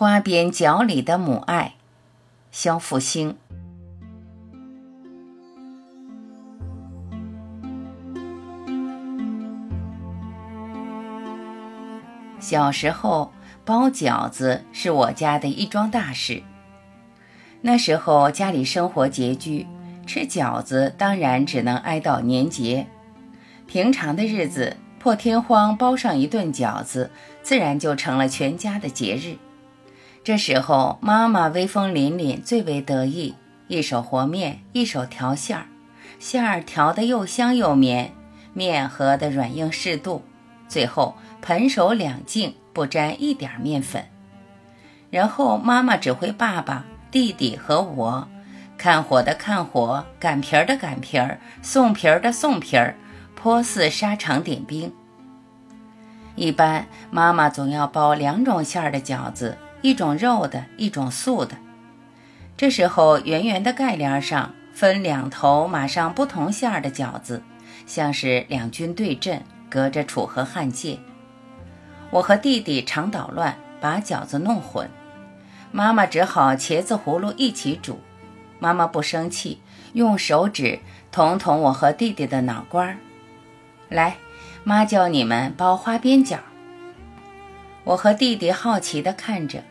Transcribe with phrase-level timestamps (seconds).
[0.00, 1.74] 花边角里的母爱，
[2.52, 3.36] 肖复兴。
[12.38, 13.32] 小时候
[13.64, 16.44] 包饺子是我家的一桩大事。
[17.62, 19.66] 那时候家里生活拮据，
[20.06, 22.86] 吃饺子当然只能挨到年节。
[23.66, 27.10] 平常的日子，破天荒包上一顿饺子，
[27.42, 29.36] 自然就成了全家的节日。
[30.28, 33.34] 这时候，妈妈威风凛凛，最为得意，
[33.66, 35.64] 一手和面，一手调馅儿，
[36.18, 38.12] 馅儿调得又香又绵，
[38.52, 40.22] 面和得软硬适度，
[40.68, 44.04] 最后盆手两净，不沾一点面粉。
[45.08, 48.28] 然后妈妈指挥爸爸、弟弟和我，
[48.76, 52.94] 看火的看火，擀皮儿的擀皮儿，送皮儿的送皮儿，
[53.34, 54.92] 颇似沙场点兵。
[56.34, 59.56] 一般妈妈总要包两种馅儿的饺子。
[59.80, 61.56] 一种肉的，一种素的。
[62.56, 67.42] 这时候，圆圆的盖帘上分两头码上不同馅儿的饺子，
[67.86, 70.98] 像是两军对阵，隔着楚河汉界。
[72.10, 74.90] 我和弟弟常捣乱，把饺子弄混，
[75.70, 78.00] 妈妈只好茄子葫芦一起煮。
[78.58, 79.60] 妈妈不生气，
[79.92, 80.80] 用手指
[81.12, 82.96] 捅捅我和弟弟的脑瓜儿，
[83.88, 84.16] 来，
[84.64, 86.38] 妈教你们包花边饺。
[87.88, 89.62] 我和弟弟好奇地看着，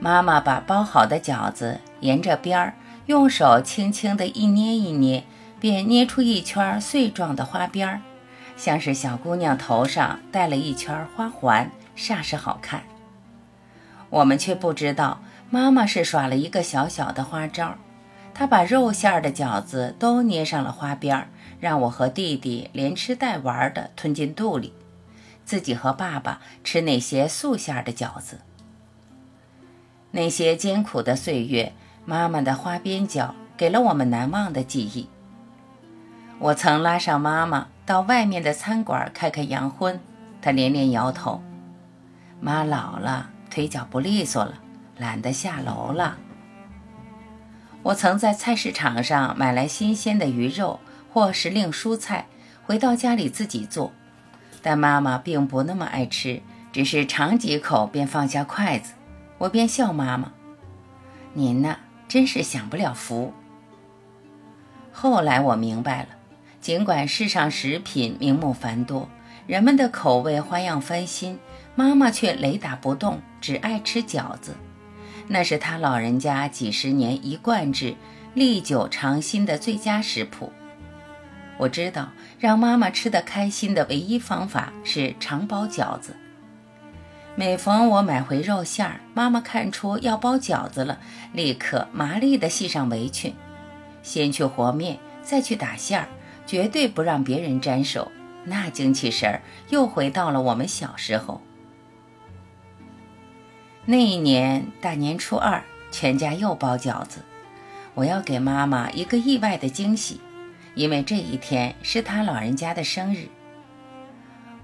[0.00, 2.72] 妈妈把包好的饺子沿着边儿
[3.04, 5.24] 用手轻轻地一捏一捏，
[5.60, 8.00] 便捏出一圈碎状的花边儿，
[8.56, 12.82] 像是小姑娘头上戴了一圈花环，煞是好看。
[14.08, 17.74] 我们却不知道，妈妈是耍了一个小小的花招，
[18.32, 21.28] 她把肉馅儿的饺子都捏上了花边儿，
[21.60, 24.72] 让我和弟弟连吃带玩的吞进肚里。
[25.46, 28.40] 自己和爸爸吃那些素馅的饺子，
[30.10, 31.72] 那些艰苦的岁月，
[32.04, 35.08] 妈妈的花边饺给了我们难忘的记忆。
[36.40, 40.00] 我曾拉上妈妈到外面的餐馆开开洋荤，
[40.42, 41.40] 她连连摇头
[42.40, 44.58] ：“妈老了，腿脚不利索了，
[44.98, 46.18] 懒得下楼了。”
[47.84, 50.80] 我曾在菜市场上买来新鲜的鱼肉
[51.12, 52.26] 或时令蔬菜，
[52.64, 53.92] 回到家里自己做。
[54.66, 58.94] 但妈妈并不那么爱吃，只是尝几口便放下筷子。
[59.38, 60.32] 我便笑妈妈
[61.34, 61.76] ：“您呐，
[62.08, 63.32] 真是享不了福。”
[64.90, 66.08] 后来我明白了，
[66.60, 69.08] 尽管世上食品名目繁多，
[69.46, 71.38] 人们的口味花样翻新，
[71.76, 74.56] 妈妈却雷打不动，只爱吃饺子。
[75.28, 77.94] 那是她老人家几十年一贯制、
[78.34, 80.50] 历久常新的最佳食谱。
[81.58, 86.16] 我知道让妈妈吃得开心的唯一方法是常包饺子。
[87.34, 90.98] 每逢我买回肉馅儿，妈妈看出要包饺子了，
[91.32, 93.34] 立刻麻利地系上围裙，
[94.02, 96.08] 先去和面，再去打馅儿，
[96.46, 98.10] 绝对不让别人沾手。
[98.44, 101.42] 那精气神儿又回到了我们小时候。
[103.84, 107.20] 那一年大年初二，全家又包饺子，
[107.94, 110.20] 我要给妈妈一个意外的惊喜。
[110.76, 113.28] 因为这一天是他老人家的生日，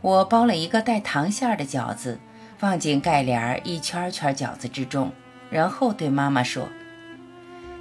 [0.03, 2.21] 我包了一个带糖馅儿的饺子，
[2.59, 5.11] 放进盖帘儿一圈圈饺子之中，
[5.50, 6.69] 然后对妈妈说：“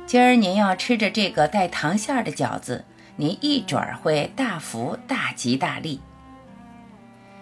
[0.07, 2.85] 今儿您要吃着这个带糖馅儿的饺子，
[3.17, 5.99] 您一准儿会大福大吉大利。”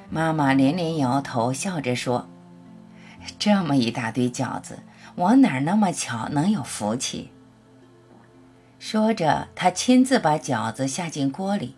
[0.10, 2.28] 妈妈连连摇头，笑着说
[3.38, 4.80] ：“这么一大堆饺子，
[5.14, 7.30] 我哪那么巧能有福气？”
[8.79, 11.75] 说着，他亲自把饺子下进锅里，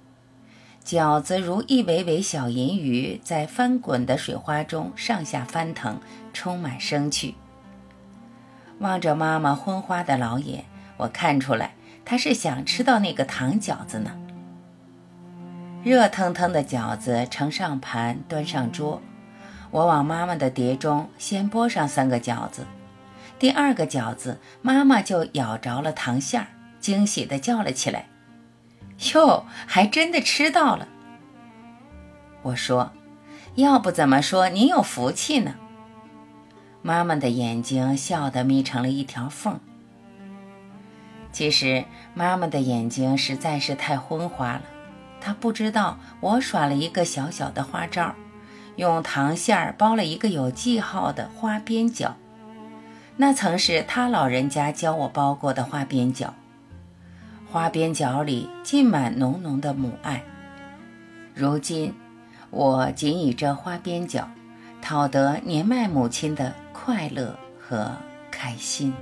[0.86, 6.00] 饺子如一尾尾小银鱼，在翻滚的水花中上下翻腾，
[6.32, 7.34] 充满生趣。
[8.78, 10.66] 望着妈妈昏花的老眼，
[10.98, 11.74] 我看出来
[12.06, 14.16] 她是想吃到那个糖饺子呢。
[15.84, 19.02] 热腾腾的饺子盛上盘，端上桌，
[19.72, 22.68] 我往妈妈的碟中先拨上三个饺子，
[23.40, 26.48] 第二个饺子妈妈就咬着了糖馅儿。
[26.82, 28.08] 惊喜地叫了起来
[29.14, 30.88] ：“哟，还真的吃到了！”
[32.44, 32.92] 我说
[33.56, 35.56] ：“要不怎么说您有福气呢？”
[36.84, 39.60] 妈妈的眼睛笑得眯成了一条缝。
[41.32, 44.64] 其实妈妈的眼睛实在是太昏花了，
[45.22, 48.16] 她不知道我耍了一个小小的花招，
[48.76, 52.14] 用糖馅儿包了一个有记号的花边饺。
[53.18, 56.32] 那曾是她老人家教我包过的花边饺。
[57.52, 60.24] 花边角里浸满浓浓的母爱。
[61.36, 61.94] 如今，
[62.50, 64.26] 我仅以这花边角，
[64.82, 67.92] 讨得年迈母亲的快乐和
[68.32, 68.94] 开心。